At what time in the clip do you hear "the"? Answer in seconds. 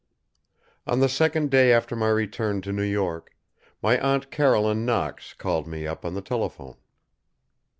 0.99-1.07, 6.15-6.23